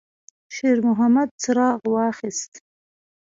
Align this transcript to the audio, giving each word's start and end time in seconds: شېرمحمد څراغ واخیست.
شېرمحمد 0.55 1.29
څراغ 1.41 1.79
واخیست. 1.93 2.51